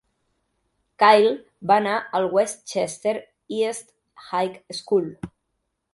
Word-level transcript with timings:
Kyle 1.03 1.33
va 1.71 1.77
anar 1.83 1.99
al 2.21 2.25
West 2.37 2.65
Chester 2.73 3.15
East 3.59 3.95
High 4.33 4.59
School. 4.79 5.09